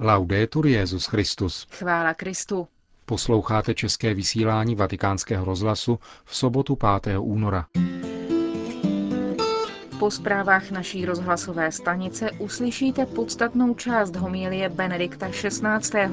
[0.00, 1.66] Laudetur Jezus Christus.
[1.70, 2.68] Chvála Kristu.
[3.06, 7.18] Posloucháte české vysílání Vatikánského rozhlasu v sobotu 5.
[7.18, 7.66] února.
[9.98, 16.06] Po zprávách naší rozhlasové stanice uslyšíte podstatnou část homilie Benedikta XVI.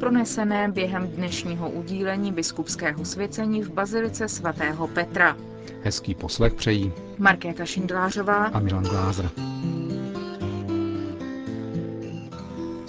[0.00, 5.36] pronesené během dnešního udílení biskupského svěcení v Bazilice svatého Petra.
[5.82, 9.30] Hezký poslech přejí Markéta Šindlářová a Milan Glázer.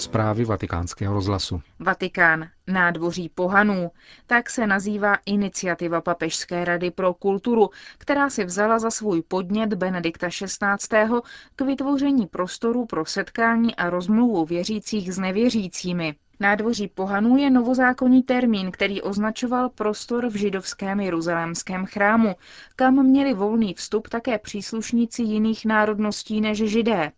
[0.05, 1.61] Zprávy vatikánského rozhlasu.
[1.79, 3.91] Vatikán, nádvoří pohanů.
[4.27, 10.29] Tak se nazývá iniciativa Papežské rady pro kulturu, která si vzala za svůj podnět Benedikta
[10.29, 11.21] XVI.
[11.55, 16.15] k vytvoření prostoru pro setkání a rozmluvu věřících s nevěřícími.
[16.39, 22.35] Nádvoří pohanů je novozákonní termín, který označoval prostor v židovském jeruzalémském chrámu,
[22.75, 27.11] kam měli volný vstup také příslušníci jiných národností než židé.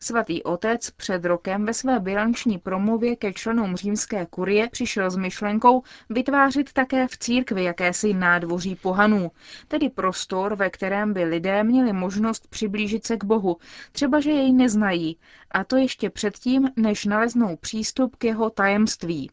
[0.00, 5.82] Svatý otec před rokem ve své bilanční promluvě ke členům římské kurie přišel s myšlenkou
[6.10, 9.30] vytvářet také v církvi jakési nádvoří pohanů,
[9.68, 13.56] tedy prostor, ve kterém by lidé měli možnost přiblížit se k Bohu,
[13.92, 15.18] třeba že jej neznají,
[15.50, 19.30] a to ještě předtím, než naleznou přístup k jeho tajemství.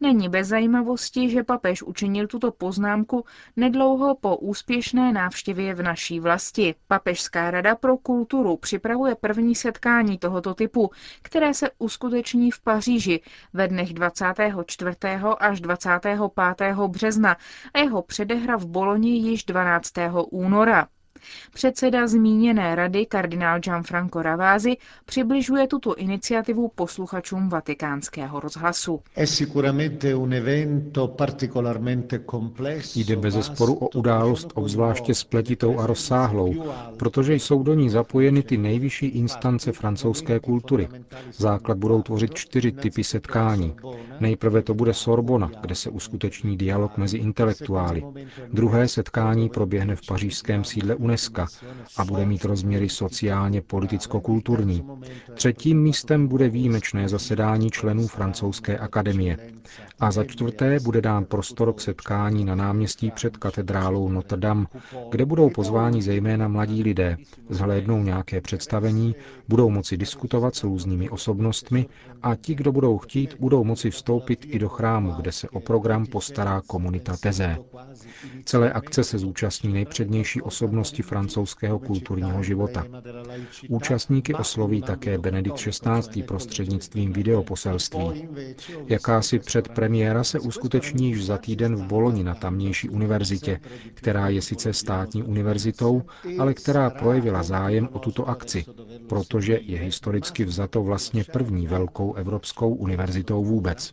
[0.00, 3.24] Není bez zajímavosti, že papež učinil tuto poznámku
[3.56, 6.74] nedlouho po úspěšné návštěvě v naší vlasti.
[6.88, 10.90] Papežská rada pro kulturu připravuje první setkání tohoto typu,
[11.22, 13.20] které se uskuteční v Paříži
[13.52, 14.96] ve dnech 24.
[15.38, 16.18] až 25.
[16.88, 17.36] března
[17.74, 19.92] a jeho předehra v Boloni již 12.
[20.30, 20.88] února.
[21.54, 29.00] Předseda zmíněné rady kardinál Gianfranco Ravázi přibližuje tuto iniciativu posluchačům vatikánského rozhlasu.
[32.96, 36.54] Jde bez sporu o událost obzvláště spletitou a rozsáhlou,
[36.98, 40.88] protože jsou do ní zapojeny ty nejvyšší instance francouzské kultury.
[41.32, 43.74] Základ budou tvořit čtyři typy setkání.
[44.20, 48.02] Nejprve to bude Sorbona, kde se uskuteční dialog mezi intelektuály.
[48.52, 51.46] Druhé setkání proběhne v pařížském sídle UNESCO UNESCO
[51.96, 54.84] a bude mít rozměry sociálně politicko-kulturní.
[55.34, 59.36] Třetím místem bude výjimečné zasedání členů francouzské akademie.
[60.00, 64.66] A za čtvrté bude dán prostor k setkání na náměstí před katedrálou Notre Dame,
[65.10, 67.16] kde budou pozváni zejména mladí lidé,
[67.48, 69.14] zhlédnou nějaké představení,
[69.48, 71.86] budou moci diskutovat s různými osobnostmi
[72.22, 76.06] a ti, kdo budou chtít, budou moci vstoupit i do chrámu, kde se o program
[76.06, 77.56] postará komunita Teze.
[78.44, 82.84] Celé akce se zúčastní nejpřednější osobnosti francouzského kulturního života.
[83.68, 86.22] Účastníky osloví také Benedikt XVI.
[86.22, 88.28] prostřednictvím videoposelství.
[88.86, 93.60] Jakási předpremiéra se uskuteční již za týden v Boloni na tamnější univerzitě,
[93.94, 96.02] která je sice státní univerzitou,
[96.38, 98.64] ale která projevila zájem o tuto akci,
[99.08, 103.92] protože je historicky vzato vlastně první velkou evropskou univerzitou vůbec.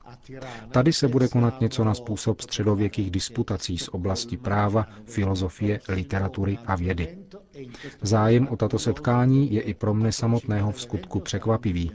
[0.72, 6.75] Tady se bude konat něco na způsob středověkých disputací z oblasti práva, filozofie, literatury a
[6.75, 6.99] vědy.
[8.02, 11.92] Zájem o tato setkání je i pro mne samotného v skutku překvapivý.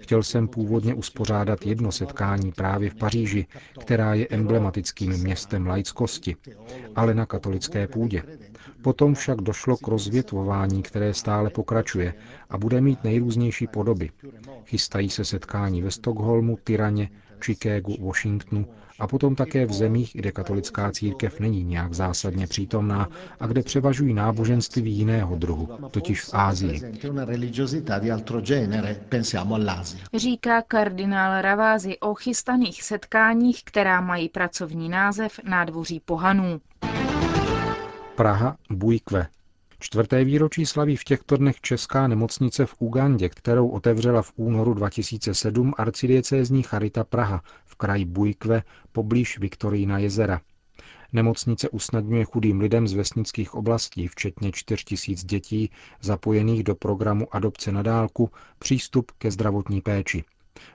[0.00, 3.46] Chtěl jsem původně uspořádat jedno setkání právě v Paříži,
[3.80, 6.36] která je emblematickým městem laickosti,
[6.96, 8.22] ale na katolické půdě.
[8.82, 12.14] Potom však došlo k rozvětvování, které stále pokračuje
[12.50, 14.10] a bude mít nejrůznější podoby.
[14.64, 17.10] Chystají se setkání ve Stockholmu, Tyraně,
[17.44, 18.66] Chicagu, Washingtonu
[19.02, 23.08] a potom také v zemích, kde katolická církev není nějak zásadně přítomná
[23.40, 26.80] a kde převažují náboženství jiného druhu, totiž v Ázii.
[30.14, 36.60] Říká kardinál Ravázi o chystaných setkáních, která mají pracovní název Nádvoří pohanů.
[38.16, 39.26] Praha, Bujkve,
[39.82, 45.74] Čtvrté výročí slaví v těchto dnech Česká nemocnice v Ugandě, kterou otevřela v únoru 2007
[45.78, 50.40] arcidiecézní Charita Praha v kraji Bujkve poblíž Viktorína jezera.
[51.12, 57.72] Nemocnice usnadňuje chudým lidem z vesnických oblastí, včetně 4 tisíc dětí, zapojených do programu Adopce
[57.72, 60.24] na dálku, přístup ke zdravotní péči.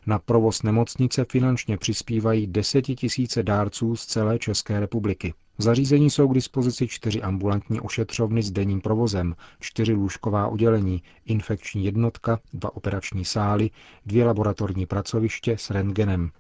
[0.06, 5.34] Na provoz nemocnice finančně přispívají desetitisíce dárců z celé České republiky.
[5.58, 11.86] V zařízení jsou k dispozici čtyři ambulantní ošetřovny s denním provozem, čtyři lůžková oddělení, infekční
[11.86, 13.70] jednotka, dva operační sály,
[14.06, 16.32] dvě laboratorní pracoviště s rentgenem.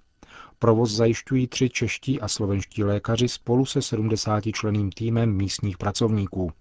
[0.59, 6.51] Provoz zajišťují tři čeští a slovenští lékaři spolu se 70 členým týmem místních pracovníků.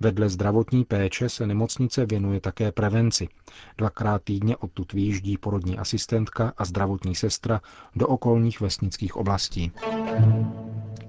[0.00, 3.28] Vedle zdravotní péče se nemocnice věnuje také prevenci.
[3.78, 7.60] Dvakrát týdně odtud výjíždí porodní asistentka a zdravotní sestra
[7.96, 9.72] do okolních vesnických oblastí.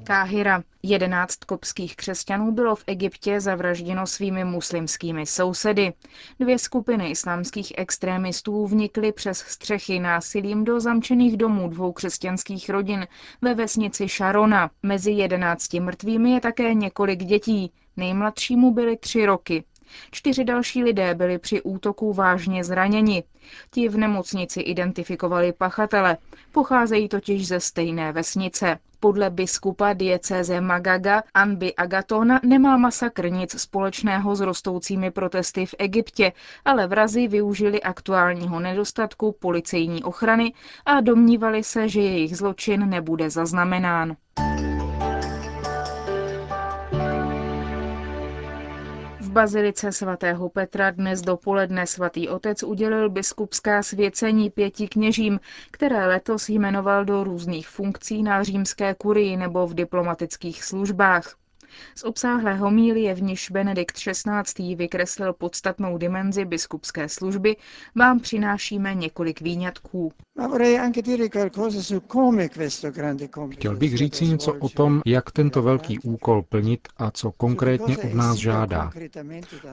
[0.06, 0.64] Káhira.
[0.84, 5.94] Jedenáct kopských křesťanů bylo v Egyptě zavražděno svými muslimskými sousedy.
[6.40, 13.08] Dvě skupiny islámských extrémistů vnikly přes střechy násilím do zamčených domů dvou křesťanských rodin
[13.42, 14.72] ve vesnici Šarona.
[14.84, 17.72] Mezi jedenácti mrtvými je také několik dětí.
[17.98, 19.64] Nejmladšímu byly tři roky.
[20.12, 23.24] Čtyři další lidé byli při útoku vážně zraněni.
[23.72, 26.18] Ti v nemocnici identifikovali pachatele.
[26.52, 28.80] Pocházejí totiž ze stejné vesnice.
[29.00, 36.32] Podle biskupa diecéze Magaga Anby Agaton nemá masakr nic společného s rostoucími protesty v Egyptě,
[36.66, 40.54] ale vrazy využili aktuálního nedostatku policejní ochrany
[40.86, 44.16] a domnívali se, že jejich zločin nebude zaznamenán.
[49.36, 55.40] Bazilice svatého Petra dnes dopoledne svatý otec udělil biskupská svěcení pěti kněžím,
[55.72, 61.36] které letos jmenoval do různých funkcí na římské kurii nebo v diplomatických službách.
[61.96, 64.76] Z obsáhlé homílie, v níž Benedikt XVI.
[64.76, 67.56] vykreslil podstatnou dimenzi biskupské služby,
[67.96, 70.14] vám přinášíme několik výňatků.
[73.52, 78.14] Chtěl bych říct něco o tom, jak tento velký úkol plnit a co konkrétně od
[78.14, 78.92] nás žádá.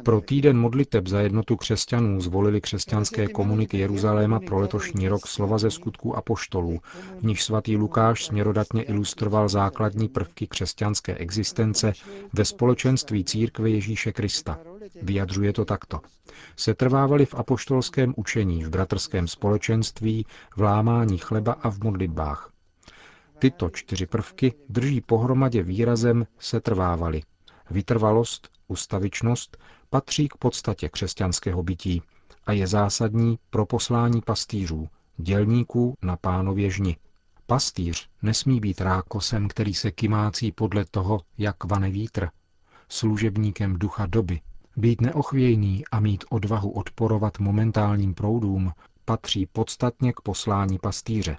[0.02, 5.70] Pro týden modliteb za jednotu křesťanů zvolili křesťanské komunity Jeruzaléma pro letošní rok slova ze
[5.70, 6.80] skutků apoštolů,
[7.20, 11.92] v nich svatý Lukáš směrodatně ilustroval základní prvky křesťanské existence
[12.32, 14.58] ve společenství církve Ježíše Krista.
[15.02, 16.00] Vyjadřuje to takto.
[16.56, 22.50] Setrvávali v apoštolském učení, v bratrském společenství, v lámání chleba a v modlitbách.
[23.38, 27.22] Tyto čtyři prvky drží pohromadě výrazem setrvávali.
[27.70, 29.56] Vytrvalost, ustavičnost
[29.90, 32.02] patří k podstatě křesťanského bytí
[32.46, 36.96] a je zásadní pro poslání pastýřů, dělníků na pánově žni.
[37.46, 42.28] Pastýř nesmí být rákosem, který se kymácí podle toho, jak vane vítr,
[42.88, 44.40] služebníkem ducha doby.
[44.76, 48.72] Být neochvějný a mít odvahu odporovat momentálním proudům
[49.04, 51.36] patří podstatně k poslání pastýře.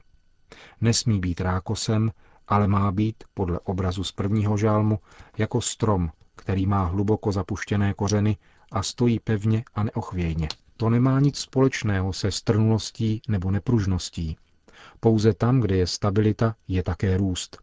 [0.82, 2.12] Nesmí být rákosem,
[2.48, 5.00] ale má být, podle obrazu z prvního žálmu,
[5.38, 8.38] jako strom, který má hluboko zapuštěné kořeny
[8.72, 10.48] a stojí pevně a neochvějně.
[10.78, 14.38] To nemá nic společného se strnulostí nebo nepružností.
[15.00, 17.63] Pouze tam, kde je stabilita, je také růst.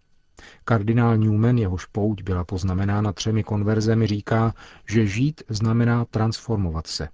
[0.64, 4.54] Kardinál Newman, jehož pouť byla poznamenána třemi konverzemi, říká,
[4.88, 7.08] že žít znamená transformovat se.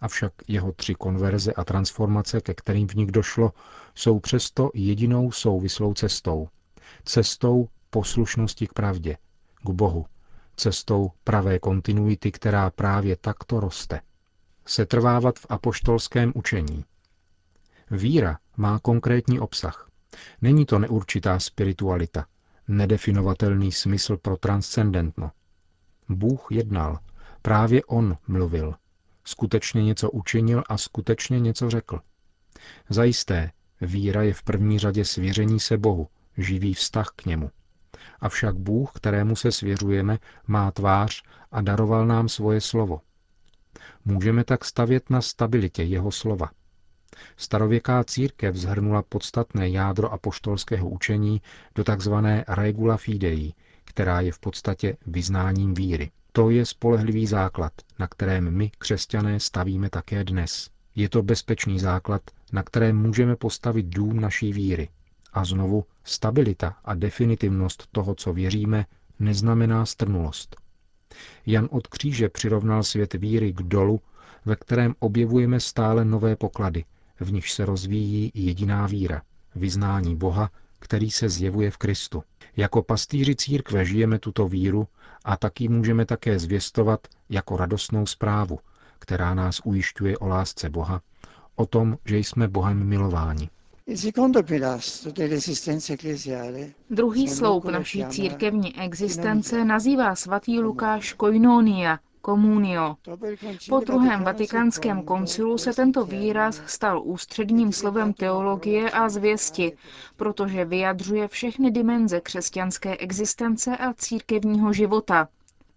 [0.00, 3.52] Avšak jeho tři konverze a transformace, ke kterým v nich došlo,
[3.94, 6.48] jsou přesto jedinou souvislou cestou.
[7.04, 9.16] Cestou poslušnosti k pravdě,
[9.66, 10.06] k Bohu.
[10.56, 14.00] Cestou pravé kontinuity, která právě takto roste.
[14.66, 16.84] Setrvávat v apoštolském učení.
[17.90, 19.88] Víra má konkrétní obsah.
[20.42, 22.26] Není to neurčitá spiritualita,
[22.68, 25.30] nedefinovatelný smysl pro transcendentno.
[26.08, 26.98] Bůh jednal,
[27.42, 28.74] právě On mluvil.
[29.24, 32.00] Skutečně něco učinil a skutečně něco řekl.
[32.88, 33.50] Zajisté,
[33.80, 37.50] víra je v první řadě svěření se Bohu, živý vztah k němu.
[38.20, 41.22] Avšak Bůh, kterému se svěřujeme, má tvář
[41.52, 43.00] a daroval nám svoje slovo.
[44.04, 46.50] Můžeme tak stavět na stabilitě jeho slova–
[47.36, 51.42] Starověká církev zhrnula podstatné jádro apoštolského učení
[51.74, 52.12] do tzv.
[52.48, 53.52] regula fidei,
[53.84, 56.10] která je v podstatě vyznáním víry.
[56.32, 60.70] To je spolehlivý základ, na kterém my, křesťané, stavíme také dnes.
[60.94, 62.22] Je to bezpečný základ,
[62.52, 64.88] na kterém můžeme postavit dům naší víry.
[65.32, 68.86] A znovu, stabilita a definitivnost toho, co věříme,
[69.18, 70.56] neznamená strnulost.
[71.46, 74.00] Jan od kříže přirovnal svět víry k dolu,
[74.44, 76.84] ve kterém objevujeme stále nové poklady,
[77.20, 79.22] v nichž se rozvíjí jediná víra,
[79.54, 82.22] vyznání Boha, který se zjevuje v Kristu.
[82.56, 84.88] Jako pastýři církve žijeme tuto víru
[85.24, 88.58] a taky můžeme také zvěstovat jako radostnou zprávu,
[88.98, 91.00] která nás ujišťuje o lásce Boha,
[91.56, 93.50] o tom, že jsme Bohem milováni.
[96.90, 102.96] Druhý sloup naší církevní existence nazývá svatý Lukáš koinonia, komunio.
[103.68, 109.76] Po druhém vatikánském koncilu se tento výraz stal ústředním slovem teologie a zvěsti,
[110.16, 115.28] protože vyjadřuje všechny dimenze křesťanské existence a církevního života.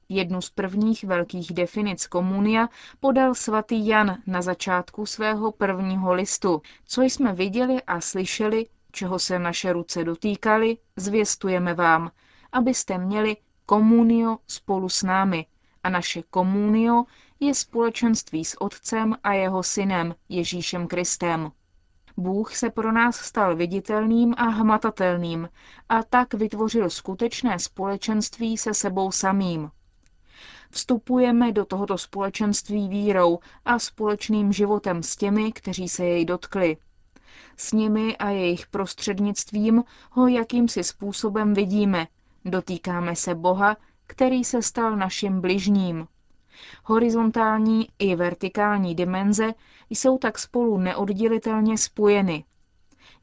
[0.10, 6.62] Jednu z prvních velkých definic komunia podal svatý Jan na začátku svého prvního listu.
[6.86, 12.12] Co jsme viděli a slyšeli, čeho se naše ruce dotýkaly, zvěstujeme vám,
[12.52, 15.46] abyste měli komunio spolu s námi,
[15.84, 17.04] a naše komunio
[17.40, 21.52] je společenství s Otcem a jeho Synem Ježíšem Kristem.
[22.18, 25.50] Bůh se pro nás stal viditelným a hmatatelným
[25.90, 29.72] a tak vytvořil skutečné společenství se sebou samým.
[30.72, 36.78] Vstupujeme do tohoto společenství vírou a společným životem s těmi, kteří se jej dotkli.
[37.58, 42.08] S nimi a jejich prostřednictvím ho jakýmsi způsobem vidíme,
[42.46, 46.08] dotýkáme se Boha, který se stal naším bližním.
[46.84, 49.54] Horizontální i vertikální dimenze
[49.90, 52.44] jsou tak spolu neoddělitelně spojeny.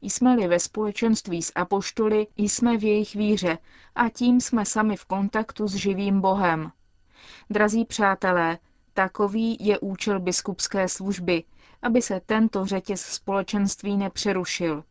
[0.01, 3.57] Jsme-li ve společenství s apoštoly, jsme v jejich víře
[3.95, 6.71] a tím jsme sami v kontaktu s živým Bohem.
[7.49, 8.57] Drazí přátelé,
[8.93, 11.43] takový je účel biskupské služby,
[11.81, 14.83] aby se tento řetěz společenství nepřerušil.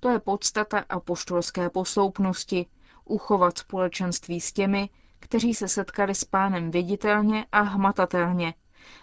[0.00, 2.66] To je podstata apoštolské posloupnosti,
[3.04, 4.88] uchovat společenství s těmi,
[5.22, 8.54] kteří se setkali s pánem viditelně a hmatatelně,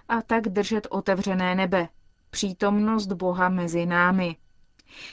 [0.10, 1.90] a tak držet otevřené nebe,
[2.30, 4.36] přítomnost Boha mezi námi.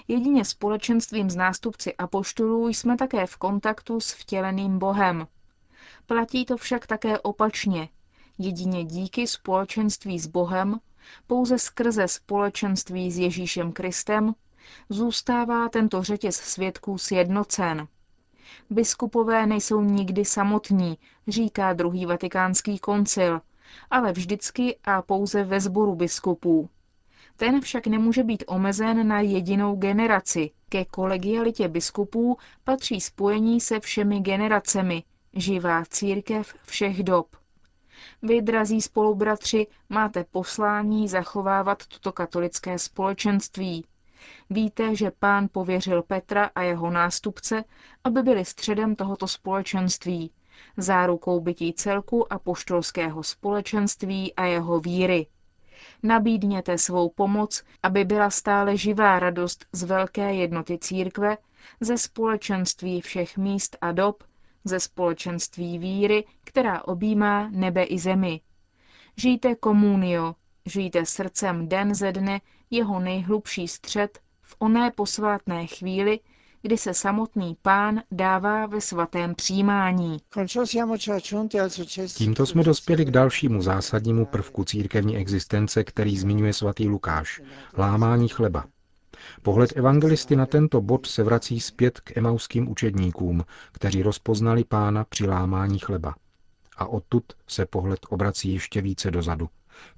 [0.08, 5.26] Jedině společenstvím s nástupci apoštolů jsme také v kontaktu s vtěleným Bohem.
[6.06, 7.88] Platí to však také opačně.
[8.38, 10.80] Jedině díky společenství s Bohem,
[11.26, 14.34] pouze skrze společenství s Ježíšem Kristem,
[14.88, 17.88] zůstává tento řetěz svědků sjednocen.
[18.71, 20.99] Biskupové nejsou nikdy samotní,
[21.29, 23.41] říká druhý vatikánský koncil,
[23.91, 26.69] ale vždycky a pouze ve sboru biskupů.
[27.37, 30.50] Ten však nemůže být omezen na jedinou generaci.
[30.69, 37.37] Ke kolegialitě biskupů patří spojení se všemi generacemi, živá církev všech dob.
[38.23, 43.85] Vy, drazí spolubratři, máte poslání zachovávat toto katolické společenství.
[44.50, 47.64] Víte, že pán pověřil Petra a jeho nástupce,
[48.04, 50.30] aby byli středem tohoto společenství,
[50.76, 55.26] zárukou bytí celku a poštolského společenství a jeho víry.
[56.02, 61.37] Nabídněte svou pomoc, aby byla stále živá radost z velké jednoty církve,
[61.80, 64.25] ze společenství všech míst a dob,
[64.64, 68.40] ze společenství víry, která objímá nebe i zemi.
[69.16, 70.35] Žijte komunio,
[70.66, 76.20] žijte srdcem den ze dne jeho nejhlubší střed v oné posvátné chvíli,
[76.62, 80.18] kdy se samotný pán dává ve svatém přijímání.
[82.16, 87.42] Tímto jsme dospěli k dalšímu zásadnímu prvku církevní existence, který zmiňuje svatý Lukáš–
[87.78, 88.64] lámání chleba.
[89.42, 95.26] Pohled evangelisty na tento bod se vrací zpět k emauským učedníkům, kteří rozpoznali pána při
[95.26, 96.14] lámání chleba.
[96.76, 99.49] A odtud se pohled obrací ještě více dozadu,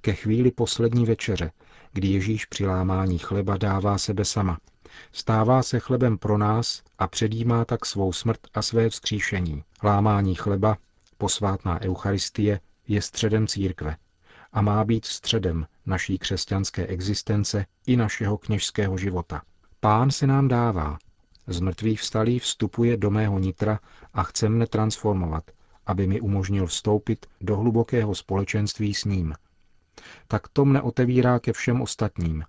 [0.01, 1.51] ke chvíli poslední večeře,
[1.93, 4.57] kdy Ježíš při lámání chleba dává sebe sama.
[5.11, 9.63] Stává se chlebem pro nás a předjímá tak svou smrt a své vzkříšení.
[9.83, 10.77] Lámání chleba,
[11.17, 13.97] posvátná Eucharistie, je středem církve
[14.53, 19.41] a má být středem naší křesťanské existence i našeho kněžského života.
[19.79, 20.97] Pán se nám dává.
[21.47, 23.79] Z mrtvých vstalý vstupuje do mého nitra
[24.13, 25.43] a chce mne transformovat,
[25.85, 29.33] aby mi umožnil vstoupit do hlubokého společenství s ním.
[30.27, 32.43] Tak to mne otevírá ke všem ostatním.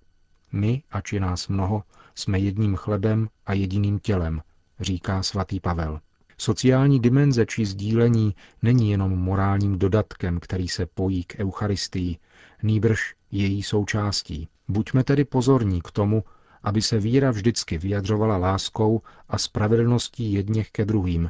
[0.52, 1.82] My, ač je nás mnoho,
[2.14, 4.42] jsme jedním chlebem a jediným tělem,
[4.80, 6.00] říká svatý Pavel.
[6.38, 12.18] Sociální dimenze či sdílení není jenom morálním dodatkem, který se pojí k Eucharistii,
[12.62, 14.48] nýbrž její součástí.
[14.68, 16.24] Buďme tedy pozorní k tomu,
[16.62, 21.28] aby se víra vždycky vyjadřovala láskou a spravedlností jedněch ke druhým,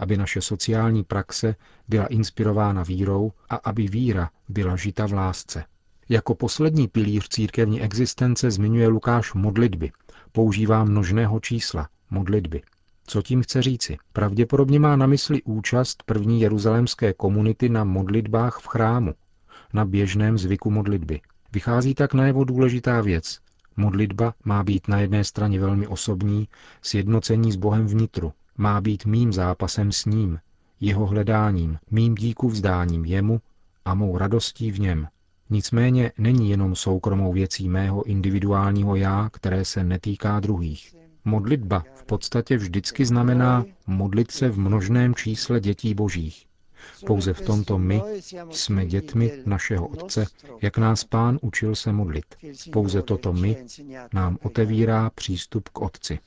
[0.00, 1.54] aby naše sociální praxe
[1.88, 5.64] byla inspirována vírou a aby víra byla žita v lásce.
[6.08, 9.92] Jako poslední pilíř církevní existence zmiňuje Lukáš modlitby.
[10.32, 12.62] Používá množného čísla, modlitby.
[13.06, 13.96] Co tím chce říci?
[14.12, 19.14] Pravděpodobně má na mysli účast první jeruzalémské komunity na modlitbách v chrámu,
[19.72, 21.20] na běžném zvyku modlitby.
[21.52, 23.38] Vychází tak na jeho důležitá věc.
[23.76, 26.48] Modlitba má být na jedné straně velmi osobní,
[26.82, 28.32] sjednocení s Bohem vnitru.
[28.60, 30.38] Má být mým zápasem s ním,
[30.80, 33.40] jeho hledáním, mým díku vzdáním jemu
[33.84, 35.08] a mou radostí v něm.
[35.50, 40.94] Nicméně není jenom soukromou věcí mého individuálního já, které se netýká druhých.
[41.24, 46.46] Modlitba v podstatě vždycky znamená modlit se v množném čísle dětí božích.
[47.06, 48.02] Pouze v tomto my
[48.50, 50.26] jsme dětmi našeho Otce,
[50.62, 52.24] jak nás Pán učil se modlit.
[52.72, 53.64] Pouze toto my
[54.12, 56.18] nám otevírá přístup k Otci.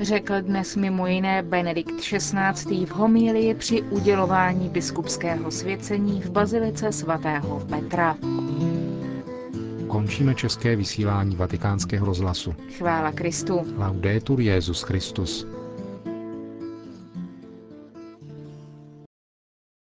[0.00, 2.86] Řekl dnes mimo jiné Benedikt XVI.
[2.86, 8.16] v homílii při udělování biskupského svěcení v Bazilice svatého Petra.
[9.88, 12.54] Končíme české vysílání vatikánského rozhlasu.
[12.78, 13.60] Chvála Kristu.
[13.76, 15.46] Laudetur Jezus Christus.